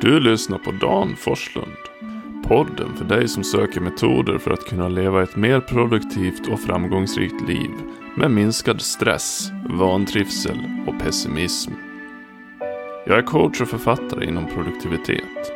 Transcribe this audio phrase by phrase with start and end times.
[0.00, 1.76] Du lyssnar på Dan Forslund.
[2.48, 7.48] Podden för dig som söker metoder för att kunna leva ett mer produktivt och framgångsrikt
[7.48, 7.70] liv
[8.16, 11.72] med minskad stress, vantrivsel och pessimism.
[13.06, 15.52] Jag är coach och författare inom produktivitet.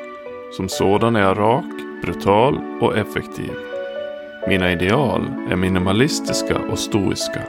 [0.53, 3.53] Som sådan är jag rak, brutal och effektiv.
[4.49, 7.43] Mina ideal är minimalistiska och stoiska.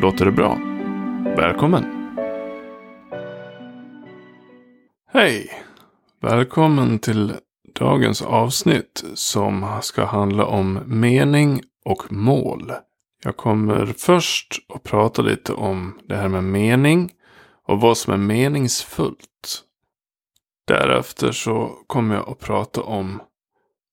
[0.00, 0.58] Låter det bra?
[1.36, 1.95] Välkommen!
[5.16, 5.50] Hej!
[6.20, 7.34] Välkommen till
[7.74, 12.72] dagens avsnitt som ska handla om mening och mål.
[13.24, 17.10] Jag kommer först att prata lite om det här med mening
[17.64, 19.62] och vad som är meningsfullt.
[20.66, 23.22] Därefter så kommer jag att prata om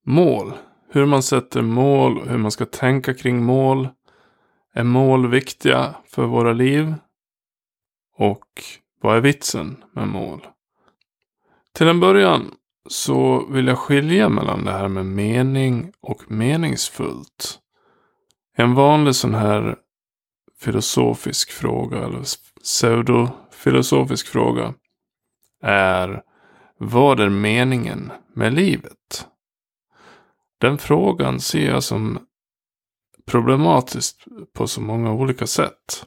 [0.05, 0.53] mål.
[0.89, 3.89] Hur man sätter mål, hur man ska tänka kring mål.
[4.73, 6.93] Är mål viktiga för våra liv?
[8.17, 8.47] Och
[9.01, 10.47] vad är vitsen med mål?
[11.73, 12.51] Till en början
[12.89, 17.59] så vill jag skilja mellan det här med mening och meningsfullt.
[18.57, 19.75] En vanlig sån här
[20.59, 22.23] filosofisk fråga eller
[22.63, 24.73] pseudofilosofisk fråga
[25.61, 26.21] är
[26.77, 29.27] vad är meningen med livet?
[30.57, 32.19] Den frågan ser jag som
[33.25, 36.05] problematisk på så många olika sätt.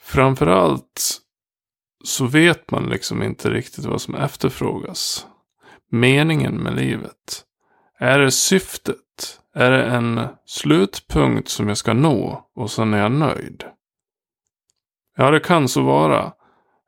[0.00, 1.20] Framförallt
[2.04, 5.26] så vet man liksom inte riktigt vad som efterfrågas.
[5.90, 7.44] Meningen med livet.
[7.98, 9.40] Är det syftet?
[9.54, 13.64] Är det en slutpunkt som jag ska nå och sen är jag nöjd?
[15.16, 16.32] Ja, det kan så vara.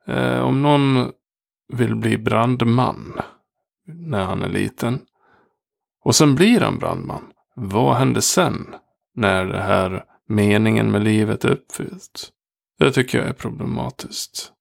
[0.07, 1.11] Eh, om någon
[1.73, 3.21] vill bli brandman
[3.85, 4.99] när han är liten.
[6.03, 7.23] Och sen blir han brandman.
[7.55, 8.75] Vad händer sen?
[9.15, 12.29] När det här meningen med livet är uppfyllt.
[12.79, 14.52] Det tycker jag är problematiskt.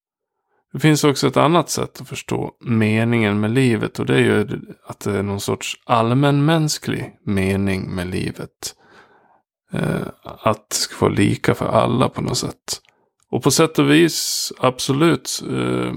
[0.73, 3.99] Det finns också ett annat sätt att förstå meningen med livet.
[3.99, 8.75] Och det är ju att det är någon sorts allmänmänsklig mening med livet.
[9.73, 12.81] Eh, att det ska vara lika för alla på något sätt.
[13.31, 15.93] Och på sätt och vis, absolut, eh,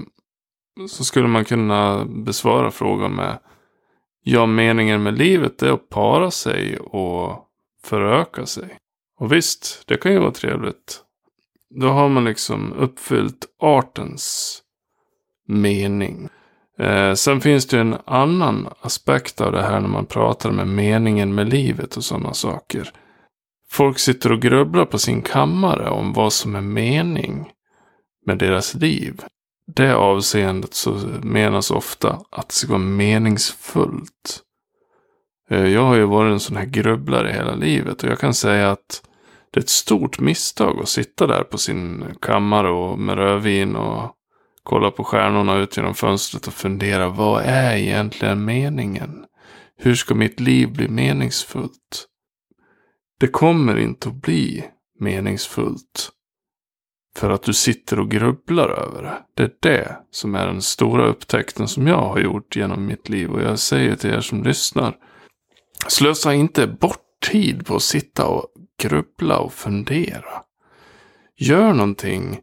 [0.88, 3.38] så skulle man kunna besvara frågan med
[4.28, 7.48] Ja, meningen med livet är att para sig och
[7.82, 8.78] föröka sig.
[9.20, 11.02] Och visst, det kan ju vara trevligt.
[11.80, 14.62] Då har man liksom uppfyllt artens
[15.46, 16.28] mening.
[16.78, 21.34] Eh, sen finns det en annan aspekt av det här när man pratar med meningen
[21.34, 22.90] med livet och sådana saker.
[23.70, 27.50] Folk sitter och grubblar på sin kammare om vad som är mening
[28.26, 29.22] med deras liv.
[29.74, 34.42] Det avseendet så menas ofta att det ska vara meningsfullt.
[35.50, 38.70] Eh, jag har ju varit en sån här grubblare hela livet och jag kan säga
[38.70, 39.02] att
[39.52, 44.15] det är ett stort misstag att sitta där på sin kammare och med rödvin och
[44.66, 49.24] kolla på stjärnorna ut genom fönstret och fundera vad är egentligen meningen?
[49.78, 52.06] Hur ska mitt liv bli meningsfullt?
[53.20, 54.64] Det kommer inte att bli
[55.00, 56.10] meningsfullt
[57.16, 59.22] för att du sitter och grubblar över det.
[59.34, 63.30] Det är det som är den stora upptäckten som jag har gjort genom mitt liv.
[63.30, 64.96] Och jag säger till er som lyssnar.
[65.88, 68.46] Slösa inte bort tid på att sitta och
[68.82, 70.42] grubbla och fundera.
[71.38, 72.40] Gör någonting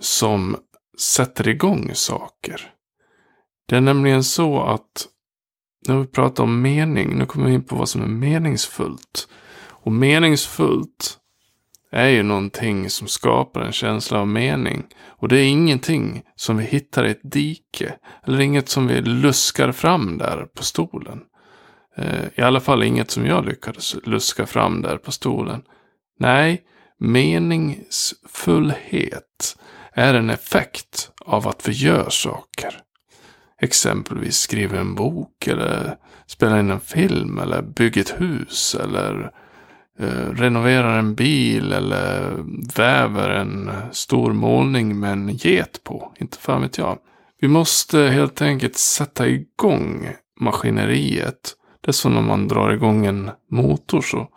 [0.00, 0.56] som
[1.00, 2.72] sätter igång saker.
[3.68, 5.08] Det är nämligen så att
[5.88, 9.28] när vi pratar om mening, nu kommer vi in på vad som är meningsfullt.
[9.68, 11.18] Och meningsfullt
[11.90, 14.86] är ju någonting som skapar en känsla av mening.
[15.06, 17.94] Och det är ingenting som vi hittar i ett dike.
[18.26, 21.20] Eller inget som vi luskar fram där på stolen.
[21.96, 25.62] Eh, I alla fall inget som jag lyckades luska fram där på stolen.
[26.18, 26.62] Nej,
[26.98, 29.25] meningsfullhet
[29.96, 32.80] är en effekt av att vi gör saker.
[33.60, 35.96] Exempelvis skriver en bok eller
[36.26, 39.30] spelar in en film eller bygger ett hus eller
[39.98, 42.32] eh, renoverar en bil eller
[42.76, 46.12] väver en stor målning med en get på.
[46.20, 46.98] Inte fan vet jag.
[47.40, 50.08] Vi måste helt enkelt sätta igång
[50.40, 51.54] maskineriet.
[51.80, 54.28] Det är som när man drar igång en motor så,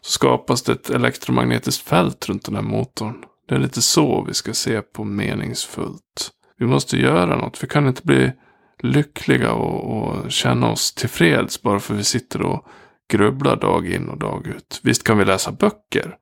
[0.00, 3.24] så skapas det ett elektromagnetiskt fält runt den här motorn.
[3.48, 6.30] Det är lite så vi ska se på meningsfullt.
[6.58, 7.62] Vi måste göra något.
[7.62, 8.32] Vi kan inte bli
[8.78, 12.66] lyckliga och, och känna oss tillfreds bara för att vi sitter och
[13.08, 14.80] grubblar dag in och dag ut.
[14.82, 16.16] Visst kan vi läsa böcker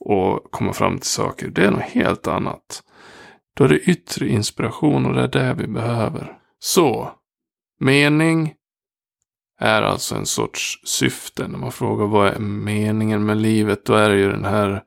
[0.00, 1.48] och komma fram till saker.
[1.48, 2.82] Det är något helt annat.
[3.54, 6.38] Då är det yttre inspiration och det är det vi behöver.
[6.58, 7.10] Så,
[7.80, 8.54] mening
[9.60, 11.48] är alltså en sorts syfte.
[11.48, 14.82] När man frågar vad är meningen med livet, då är det ju den här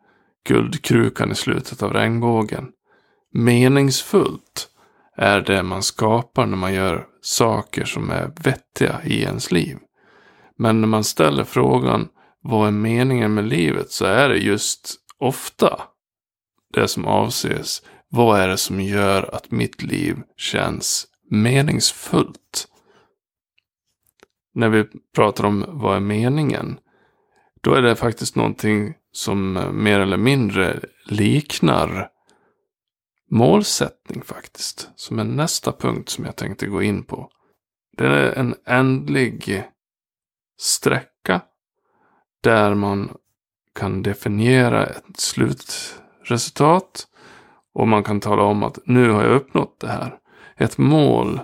[0.47, 2.67] guldkrukan i slutet av regnbågen.
[3.33, 4.67] Meningsfullt
[5.17, 9.77] är det man skapar när man gör saker som är vettiga i ens liv.
[10.57, 12.07] Men när man ställer frågan
[12.41, 15.81] vad är meningen med livet så är det just ofta
[16.73, 17.81] det som avses.
[18.09, 22.67] Vad är det som gör att mitt liv känns meningsfullt?
[24.53, 24.85] När vi
[25.15, 26.77] pratar om vad är meningen,
[27.61, 32.09] då är det faktiskt någonting som eh, mer eller mindre liknar
[33.29, 34.89] målsättning faktiskt.
[34.95, 37.29] Som är nästa punkt som jag tänkte gå in på.
[37.97, 39.63] Det är en ändlig
[40.59, 41.41] sträcka
[42.43, 43.17] där man
[43.75, 47.07] kan definiera ett slutresultat.
[47.73, 50.17] Och man kan tala om att nu har jag uppnått det här.
[50.57, 51.39] Ett mål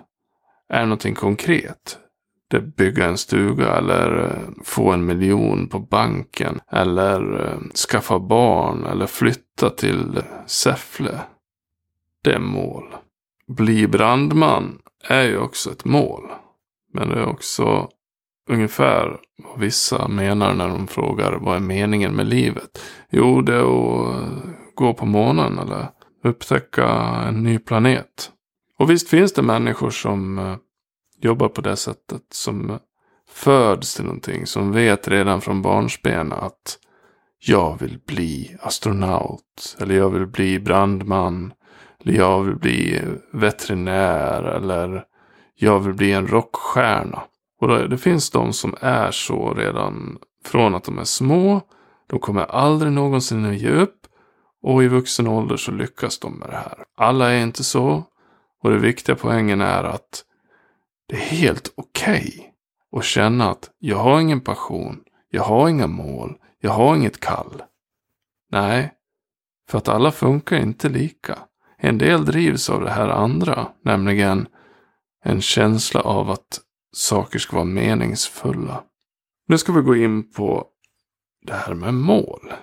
[0.69, 1.99] är någonting konkret.
[2.49, 6.59] Det bygga en stuga eller eh, få en miljon på banken.
[6.71, 11.19] Eller eh, skaffa barn eller flytta till Säffle.
[12.23, 12.95] Det är mål.
[13.47, 16.23] Bli brandman är ju också ett mål.
[16.93, 17.89] Men det är också
[18.49, 22.79] ungefär vad vissa menar när de frågar vad är meningen med livet.
[23.09, 25.89] Jo, det är att eh, gå på månen eller
[26.23, 26.87] upptäcka
[27.27, 28.31] en ny planet.
[28.79, 30.57] Och visst finns det människor som
[31.21, 32.21] jobbar på det sättet.
[32.31, 32.79] Som
[33.29, 34.45] föds till någonting.
[34.45, 36.79] Som vet redan från barnsben att
[37.39, 39.77] jag vill bli astronaut.
[39.79, 41.53] Eller jag vill bli brandman.
[41.99, 43.01] Eller jag vill bli
[43.33, 44.43] veterinär.
[44.43, 45.03] Eller
[45.55, 47.23] jag vill bli en rockstjärna.
[47.59, 51.61] Och det, finns de som är så redan från att de är små.
[52.07, 53.93] De kommer aldrig någonsin att ge upp.
[54.63, 56.83] Och i vuxen ålder så lyckas de med det här.
[56.97, 58.03] Alla är inte så.
[58.63, 60.23] Och det viktiga poängen är att
[61.07, 65.03] det är helt okej okay att känna att jag har ingen passion.
[65.29, 66.37] Jag har inga mål.
[66.59, 67.63] Jag har inget kall.
[68.51, 68.93] Nej,
[69.69, 71.39] för att alla funkar inte lika.
[71.77, 74.47] En del drivs av det här andra, nämligen
[75.23, 76.59] en känsla av att
[76.95, 78.83] saker ska vara meningsfulla.
[79.47, 80.67] Nu ska vi gå in på
[81.45, 82.53] det här med mål.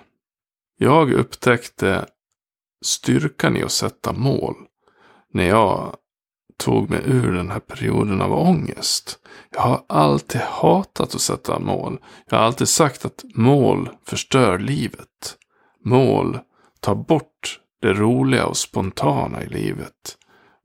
[0.77, 2.05] Jag upptäckte
[2.85, 4.55] styrkan i att sätta mål
[5.33, 5.95] när jag
[6.57, 9.19] tog mig ur den här perioden av ångest.
[9.51, 11.99] Jag har alltid hatat att sätta mål.
[12.29, 15.37] Jag har alltid sagt att mål förstör livet.
[15.85, 16.39] Mål
[16.79, 20.17] tar bort det roliga och spontana i livet.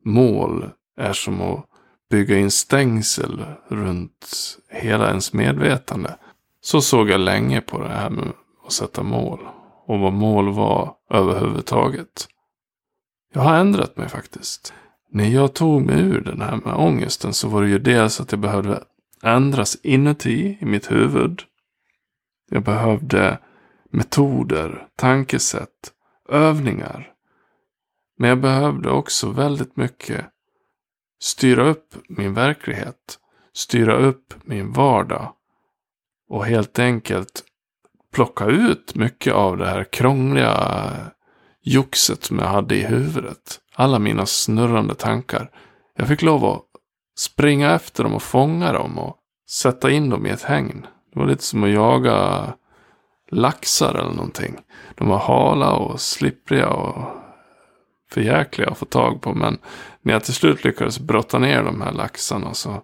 [0.05, 1.65] Mål är som att
[2.11, 6.17] bygga in stängsel runt hela ens medvetande.
[6.61, 8.33] Så såg jag länge på det här med
[8.67, 9.41] att sätta mål.
[9.87, 12.29] Och vad mål var överhuvudtaget.
[13.33, 14.73] Jag har ändrat mig faktiskt.
[15.13, 18.33] När jag tog mig ur den här med ångesten så var det ju dels att
[18.33, 18.85] jag behövde
[19.23, 21.43] ändras inuti i mitt huvud.
[22.51, 23.39] Jag behövde
[23.91, 25.93] metoder, tankesätt,
[26.29, 27.13] övningar.
[28.19, 30.27] Men jag behövde också väldigt mycket
[31.21, 33.19] styra upp min verklighet.
[33.53, 35.33] Styra upp min vardag.
[36.29, 37.45] Och helt enkelt
[38.13, 41.11] plocka ut mycket av det här krångliga
[41.63, 43.61] joxet som jag hade i huvudet.
[43.81, 45.51] Alla mina snurrande tankar.
[45.97, 46.63] Jag fick lov att
[47.17, 49.17] springa efter dem och fånga dem och
[49.51, 50.87] sätta in dem i ett hägn.
[51.13, 52.47] Det var lite som att jaga
[53.31, 54.57] laxar eller någonting.
[54.95, 57.05] De var hala och slippriga och
[58.11, 59.35] förjäkliga att få tag på.
[59.35, 59.59] Men
[60.03, 62.83] när jag till slut lyckades brotta ner de här laxarna så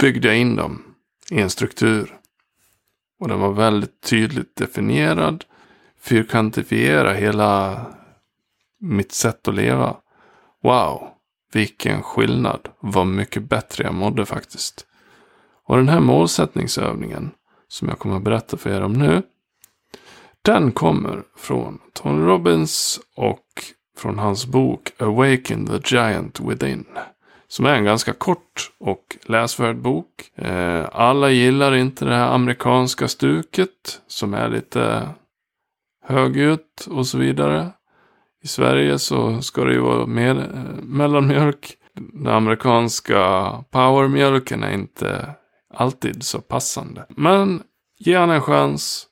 [0.00, 0.82] byggde jag in dem
[1.30, 2.16] i en struktur.
[3.20, 5.44] Och den var väldigt tydligt definierad.
[6.00, 7.86] Fyrkantifiera hela
[8.80, 9.96] mitt sätt att leva.
[10.62, 11.08] Wow,
[11.52, 12.68] vilken skillnad.
[12.80, 14.86] Vad mycket bättre jag mådde faktiskt.
[15.64, 17.30] Och den här målsättningsövningen
[17.68, 19.22] som jag kommer att berätta för er om nu.
[20.42, 23.44] Den kommer från Tony Robbins och
[23.96, 26.84] från hans bok Awaken the Giant Within.
[27.48, 30.30] Som är en ganska kort och läsvärd bok.
[30.34, 35.08] Eh, alla gillar inte det här amerikanska stuket som är lite
[36.04, 37.72] högljutt och så vidare.
[38.44, 41.74] I Sverige så ska det ju vara mer eh, mellanmjölk.
[41.94, 45.34] Den amerikanska powermjölken är inte
[45.74, 47.06] alltid så passande.
[47.08, 47.62] Men
[47.98, 49.04] ge han en chans.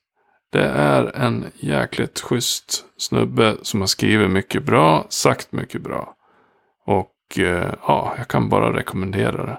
[0.52, 6.14] Det är en jäkligt schysst snubbe som har skrivit mycket bra, sagt mycket bra.
[6.86, 9.58] Och eh, ja, jag kan bara rekommendera det.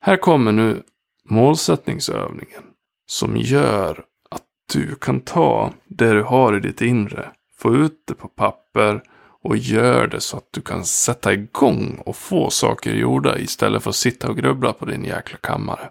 [0.00, 0.82] Här kommer nu
[1.28, 2.62] målsättningsövningen.
[3.06, 7.30] Som gör att du kan ta det du har i ditt inre.
[7.60, 9.02] Få ut det på papper
[9.42, 13.90] och gör det så att du kan sätta igång och få saker gjorda istället för
[13.90, 15.90] att sitta och grubbla på din jäkla kammare.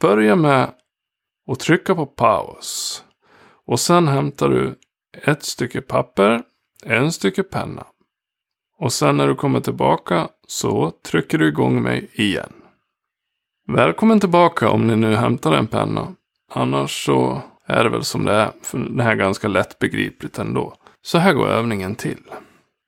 [0.00, 0.70] Börja med
[1.50, 3.04] att trycka på paus.
[3.66, 4.78] Och sen hämtar du
[5.22, 6.42] ett stycke papper,
[6.84, 7.86] en stycke penna.
[8.78, 12.52] Och sen när du kommer tillbaka så trycker du igång mig igen.
[13.68, 16.14] Välkommen tillbaka om ni nu hämtar en penna.
[16.52, 20.76] Annars så är det väl som det är, för det här är ganska lättbegripligt ändå.
[21.02, 22.22] Så här går övningen till.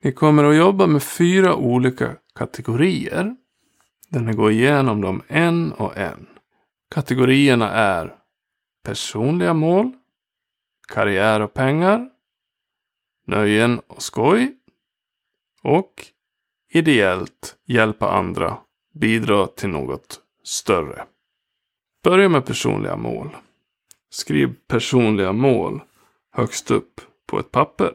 [0.02, 3.36] Ni kommer att jobba med fyra olika kategorier.
[4.08, 6.26] Där ni går igenom dem en och en.
[6.90, 8.14] Kategorierna är
[8.82, 9.92] personliga mål,
[10.88, 12.08] karriär och pengar,
[13.26, 14.56] nöjen och skoj
[15.62, 16.06] och
[16.72, 18.58] ideellt hjälpa andra,
[18.94, 21.04] bidra till något större.
[22.02, 23.36] Börja med personliga mål.
[24.10, 25.82] Skriv personliga mål
[26.30, 27.00] högst upp
[27.32, 27.92] på ett papper.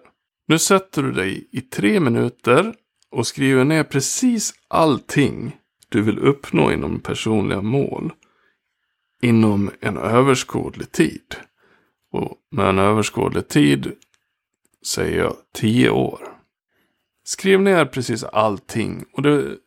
[0.48, 2.74] Nu sätter du dig i tre minuter
[3.12, 5.56] och skriver ner precis allting
[5.90, 8.14] du vill uppnå inom personliga mål
[9.22, 11.36] inom en överskådlig tid.
[12.12, 13.92] Och med en överskådlig tid
[14.86, 16.20] säger jag tio år.
[17.26, 19.06] Skriv ner precis allting.
[19.14, 19.60] Och du,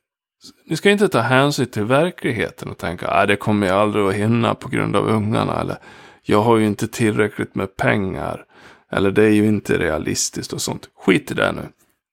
[0.67, 4.15] ni ska inte ta hänsyn till verkligheten och tänka att det kommer jag aldrig att
[4.15, 5.61] hinna på grund av ungarna.
[5.61, 5.79] Eller
[6.23, 8.47] jag har ju inte tillräckligt med pengar.
[8.91, 10.91] Eller det är ju inte realistiskt och sånt.
[10.95, 11.69] Skit i det nu.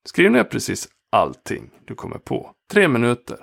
[0.05, 2.51] Skriv ner precis allting du kommer på.
[2.72, 3.38] Tre minuter.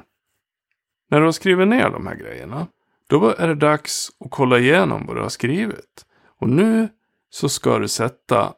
[1.11, 2.67] När du har skrivit ner de här grejerna.
[3.07, 6.07] Då är det dags att kolla igenom vad du har skrivit.
[6.39, 6.89] Och nu
[7.31, 8.55] så ska du sätta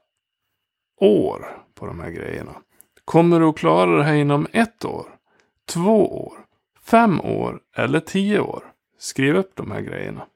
[1.01, 2.53] år på de här grejerna.
[3.05, 5.07] Kommer du att klara det här inom ett år?
[5.69, 6.39] Två år?
[6.83, 7.61] Fem år?
[7.77, 8.65] Eller tio år?
[8.99, 10.27] Skriv upp de här grejerna.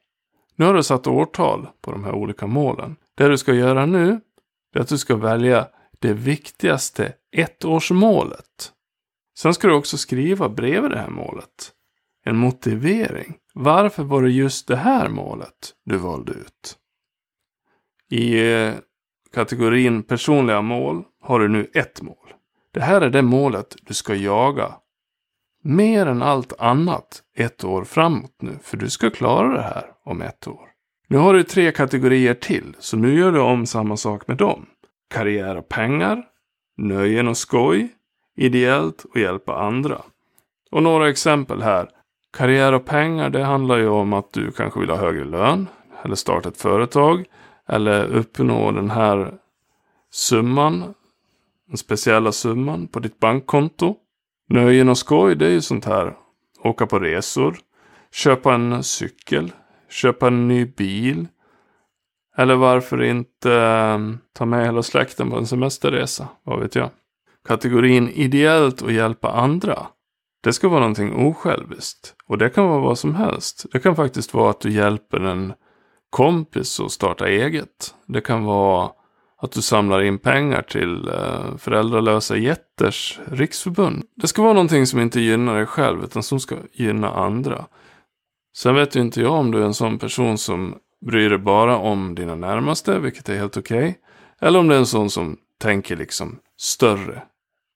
[0.56, 2.96] Nu har du satt årtal på de här olika målen.
[3.14, 4.20] Det du ska göra nu
[4.72, 8.72] det är att du ska välja det viktigaste ettårsmålet.
[9.38, 11.72] Sen ska du också skriva bredvid det här målet
[12.24, 13.36] en motivering.
[13.54, 16.76] Varför var det just det här målet du valde ut?
[18.10, 18.74] I eh,
[19.32, 22.34] kategorin personliga mål har du nu ett mål.
[22.72, 24.74] Det här är det målet du ska jaga.
[25.62, 30.22] Mer än allt annat ett år framåt nu, för du ska klara det här om
[30.22, 30.69] ett år.
[31.10, 34.66] Nu har du tre kategorier till, så nu gör du om samma sak med dem.
[35.10, 36.22] Karriär och pengar,
[36.76, 37.88] nöjen och skoj,
[38.36, 40.02] ideellt och hjälpa andra.
[40.70, 41.88] Och några exempel här.
[42.32, 45.66] Karriär och pengar, det handlar ju om att du kanske vill ha högre lön,
[46.04, 47.24] eller starta ett företag,
[47.68, 49.34] eller uppnå den här
[50.10, 50.94] summan,
[51.68, 53.96] den speciella summan på ditt bankkonto.
[54.48, 56.16] Nöjen och skoj, det är ju sånt här.
[56.62, 57.56] Åka på resor,
[58.12, 59.52] köpa en cykel,
[59.90, 61.26] köpa en ny bil.
[62.36, 66.90] Eller varför inte um, ta med hela släkten på en semesterresa, vad vet jag.
[67.48, 69.86] Kategorin ideellt och hjälpa andra.
[70.42, 72.14] Det ska vara någonting osjälviskt.
[72.26, 73.66] Och det kan vara vad som helst.
[73.72, 75.52] Det kan faktiskt vara att du hjälper en
[76.10, 77.94] kompis att starta eget.
[78.06, 78.90] Det kan vara
[79.42, 84.04] att du samlar in pengar till eh, Föräldralösa Jätters riksförbund.
[84.16, 87.64] Det ska vara någonting som inte gynnar dig själv utan som ska gynna andra.
[88.62, 90.74] Sen vet ju inte jag om du är en sån person som
[91.06, 93.78] bryr dig bara om dina närmaste, vilket är helt okej.
[93.78, 93.94] Okay.
[94.40, 97.22] Eller om du är en sån som tänker liksom större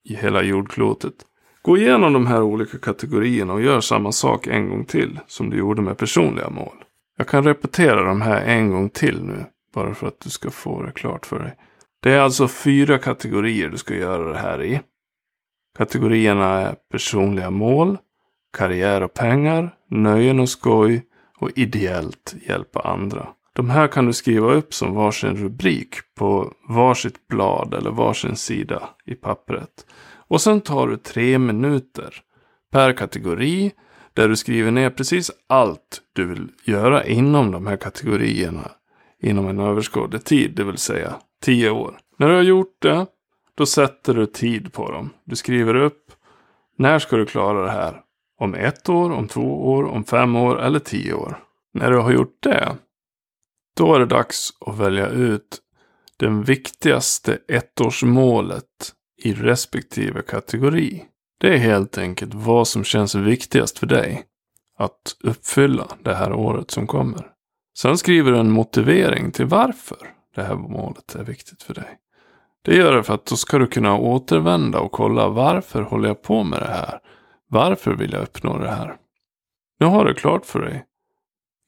[0.04, 1.14] i hela jordklotet.
[1.62, 5.56] Gå igenom de här olika kategorierna och gör samma sak en gång till som du
[5.56, 6.84] gjorde med personliga mål.
[7.16, 9.44] Jag kan repetera de här en gång till nu.
[9.74, 11.56] Bara för att du ska få det klart för dig.
[12.02, 14.80] Det är alltså fyra kategorier du ska göra det här i.
[15.78, 17.98] Kategorierna är personliga mål,
[18.54, 21.02] karriär och pengar, nöjen och skoj
[21.38, 23.28] och ideellt hjälpa andra.
[23.52, 28.82] De här kan du skriva upp som varsin rubrik på varsitt blad eller varsin sida
[29.06, 29.86] i pappret.
[30.28, 32.14] Och sen tar du tre minuter
[32.72, 33.72] per kategori
[34.14, 38.70] där du skriver ner precis allt du vill göra inom de här kategorierna
[39.20, 41.98] inom en överskådlig tid, det vill säga tio år.
[42.18, 43.06] När du har gjort det,
[43.54, 45.10] då sätter du tid på dem.
[45.24, 46.12] Du skriver upp
[46.76, 48.03] när ska du klara det här?
[48.44, 51.38] Om ett år, om två år, om fem år eller tio år.
[51.74, 52.76] När du har gjort det,
[53.76, 55.60] då är det dags att välja ut
[56.16, 61.04] den viktigaste ettårsmålet i respektive kategori.
[61.40, 64.22] Det är helt enkelt vad som känns viktigast för dig
[64.78, 67.26] att uppfylla det här året som kommer.
[67.78, 69.98] Sen skriver du en motivering till varför
[70.34, 71.98] det här målet är viktigt för dig.
[72.64, 76.22] Det gör det för att då ska du kunna återvända och kolla varför håller jag
[76.22, 77.00] på med det här?
[77.48, 78.96] Varför vill jag uppnå det här?
[79.80, 80.84] Nu har du klart för dig.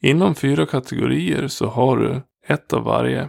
[0.02, 3.28] Inom fyra kategorier så har du ett av varje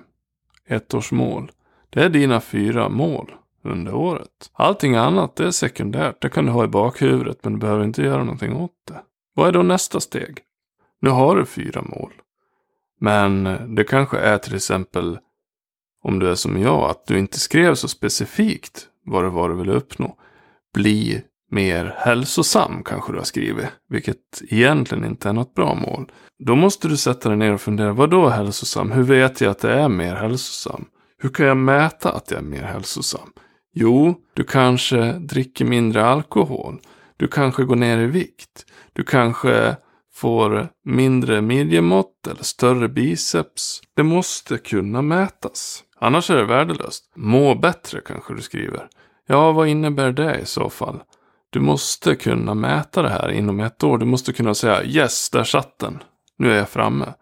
[0.68, 1.52] ettårsmål.
[1.90, 3.32] Det är dina fyra mål
[3.64, 4.52] under året.
[4.54, 6.22] Allting annat det är sekundärt.
[6.22, 9.02] Det kan du ha i bakhuvudet men du behöver inte göra någonting åt det.
[9.34, 10.40] Vad är då nästa steg?
[11.00, 12.14] Nu har du fyra mål.
[13.00, 13.44] Men
[13.76, 15.20] det kanske är till exempel
[16.04, 19.56] om du är som jag, att du inte skrev så specifikt vad det var du
[19.56, 20.18] ville uppnå.
[20.74, 23.66] Bli mer hälsosam kanske du har skrivit.
[23.90, 26.12] Vilket egentligen inte är något bra mål.
[26.46, 28.92] Då måste du sätta dig ner och fundera, vad då hälsosam?
[28.92, 30.86] Hur vet jag att det är mer hälsosam?
[31.18, 33.30] Hur kan jag mäta att jag är mer hälsosam?
[33.74, 36.80] Jo, du kanske dricker mindre alkohol.
[37.18, 38.66] Du kanske går ner i vikt.
[38.94, 39.76] Du kanske
[40.14, 43.82] får mindre midjemått eller större biceps.
[43.96, 45.84] Det måste kunna mätas.
[46.00, 47.12] Annars är det värdelöst.
[47.16, 48.88] Må bättre kanske du skriver.
[49.28, 51.00] Ja, vad innebär det i så fall?
[51.50, 53.98] Du måste kunna mäta det här inom ett år.
[53.98, 56.04] Du måste kunna säga yes, där satt den.
[56.38, 57.14] Nu är jag framme.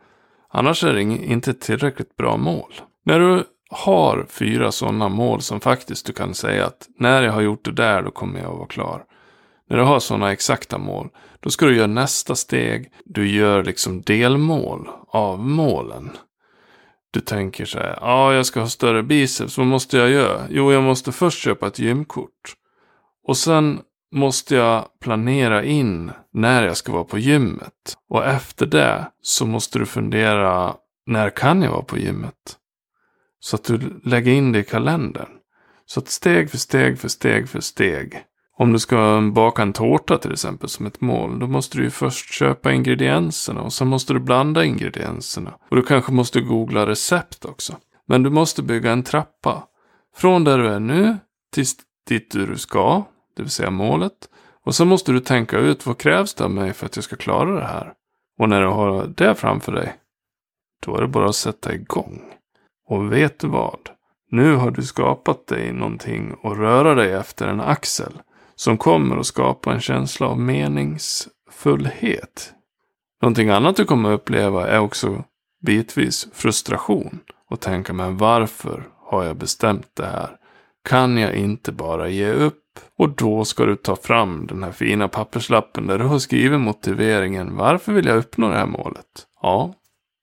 [0.50, 2.74] Annars är det inte ett tillräckligt bra mål.
[3.06, 7.42] När du har fyra sådana mål som faktiskt du kan säga att när jag har
[7.42, 9.04] gjort det där då kommer jag att vara klar.
[9.70, 12.92] När du har sådana exakta mål, då ska du göra nästa steg.
[13.06, 16.12] Du gör liksom delmål av målen.
[17.12, 20.42] Du tänker så här, ja jag ska ha större biceps, vad måste jag göra?
[20.50, 22.56] Jo, jag måste först köpa ett gymkort.
[23.28, 27.98] Och sen måste jag planera in när jag ska vara på gymmet.
[28.10, 32.58] Och efter det så måste du fundera, när kan jag vara på gymmet?
[33.40, 35.30] Så att du lägger in det i kalendern.
[35.86, 38.24] Så att steg för steg för steg för steg.
[38.58, 41.40] Om du ska baka en tårta till exempel som ett mål.
[41.40, 45.58] Då måste du ju först köpa ingredienserna och sen måste du blanda ingredienserna.
[45.70, 47.76] Och du kanske måste googla recept också.
[48.08, 49.64] Men du måste bygga en trappa.
[50.16, 51.18] Från där du är nu
[51.54, 51.66] till
[52.08, 53.04] dit du ska.
[53.36, 54.30] Det vill säga målet.
[54.64, 57.16] Och så måste du tänka ut vad krävs det av mig för att jag ska
[57.16, 57.94] klara det här.
[58.40, 59.96] Och när du har det framför dig.
[60.86, 62.22] Då är det bara att sätta igång.
[62.88, 63.80] Och vet du vad?
[64.32, 68.14] Nu har du skapat dig någonting och röra dig efter en axel
[68.56, 72.54] som kommer att skapa en känsla av meningsfullhet.
[73.22, 75.24] Någonting annat du kommer att uppleva är också
[75.66, 80.38] bitvis frustration och tänka men varför har jag bestämt det här?
[80.84, 82.62] Kan jag inte bara ge upp?
[82.98, 87.56] Och då ska du ta fram den här fina papperslappen där du har skrivit motiveringen.
[87.56, 89.06] Varför vill jag uppnå det här målet?
[89.42, 89.74] Ja,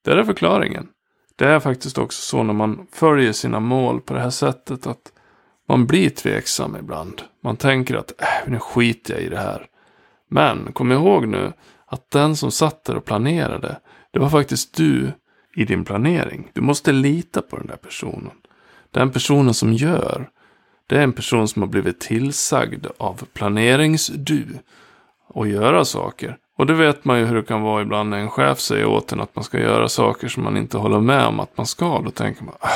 [0.05, 0.89] det är förklaringen.
[1.37, 5.13] Det är faktiskt också så när man följer sina mål på det här sättet att
[5.69, 7.23] man blir tveksam ibland.
[7.45, 9.67] Man tänker att äh, nu skiter jag i det här.
[10.29, 11.53] Men kom ihåg nu
[11.87, 15.13] att den som satt där och planerade, det var faktiskt du
[15.57, 16.51] i din planering.
[16.53, 18.31] Du måste lita på den där personen.
[18.91, 20.31] Den personen som gör,
[20.87, 24.45] det är en person som har blivit tillsagd av planeringsdu
[25.35, 26.37] att göra saker.
[26.57, 29.13] Och det vet man ju hur det kan vara ibland när en chef säger åt
[29.13, 32.01] en att man ska göra saker som man inte håller med om att man ska.
[32.01, 32.69] Då tänker man, ah,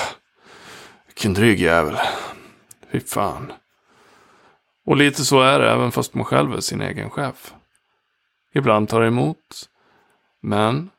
[1.06, 1.96] vilken dryg jävel.
[2.92, 3.52] Fy fan.
[4.86, 7.54] Och lite så är det även fast man själv är sin egen chef.
[8.54, 9.68] Ibland tar det emot.
[10.42, 10.90] Men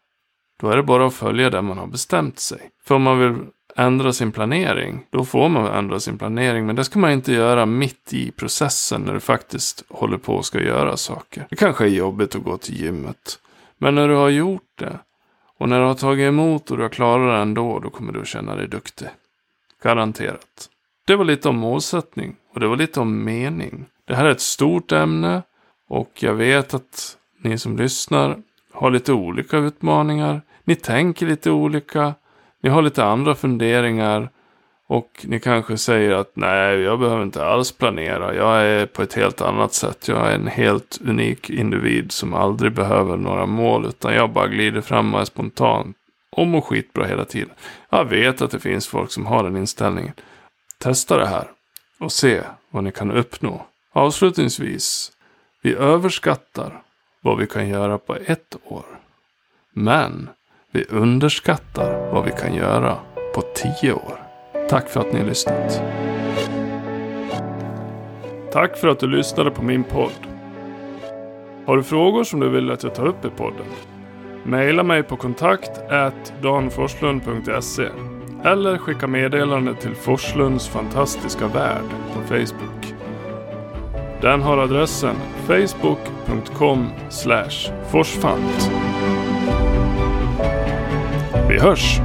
[0.59, 2.69] då är det bara att följa det man har bestämt sig.
[2.85, 3.45] För om man vill
[3.77, 6.65] ändra sin planering, då får man ändra sin planering.
[6.65, 10.45] Men det ska man inte göra mitt i processen när du faktiskt håller på och
[10.45, 11.47] ska göra saker.
[11.49, 13.39] Det kanske är jobbigt att gå till gymmet.
[13.77, 14.99] Men när du har gjort det
[15.57, 18.21] och när du har tagit emot och du har klarat det ändå, då kommer du
[18.21, 19.07] att känna dig duktig.
[19.83, 20.69] Garanterat.
[21.07, 23.85] Det var lite om målsättning och det var lite om mening.
[24.07, 25.41] Det här är ett stort ämne
[25.89, 28.37] och jag vet att ni som lyssnar
[28.73, 30.41] har lite olika utmaningar.
[30.63, 32.13] Ni tänker lite olika.
[32.63, 34.29] Ni har lite andra funderingar.
[34.89, 38.35] Och ni kanske säger att nej, jag behöver inte alls planera.
[38.35, 40.07] Jag är på ett helt annat sätt.
[40.07, 43.85] Jag är en helt unik individ som aldrig behöver några mål.
[43.85, 45.93] Utan jag bara glider fram och är spontan.
[46.31, 47.53] Och mår skitbra hela tiden.
[47.89, 50.13] Jag vet att det finns folk som har den inställningen.
[50.77, 51.47] Testa det här
[51.99, 53.65] och se vad ni kan uppnå.
[53.93, 55.11] Avslutningsvis,
[55.61, 56.81] vi överskattar
[57.21, 58.85] vad vi kan göra på ett år.
[59.73, 60.29] Men
[60.71, 62.97] vi underskattar vad vi kan göra
[63.35, 64.21] på tio år.
[64.69, 65.81] Tack för att ni har lyssnat.
[68.51, 70.27] Tack för att du lyssnade på min podd.
[71.65, 73.65] Har du frågor som du vill att jag tar upp i podden?
[74.43, 75.71] Maila mig på kontakt
[76.41, 77.87] danforslund.se
[78.45, 82.93] eller skicka meddelande till Forslunds fantastiska värld på Facebook.
[84.21, 85.15] Den har adressen
[85.47, 86.89] facebook.com
[87.91, 88.71] forsfant.
[91.57, 92.01] Vi hörs!